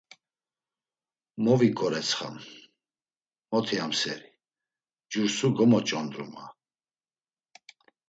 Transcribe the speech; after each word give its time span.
Moviǩoretsxam… 1.43 2.35
Motiyamseri, 3.51 4.29
Cursu 5.11 5.47
gomoç̌ondru, 5.57 6.25
ma. 6.33 6.45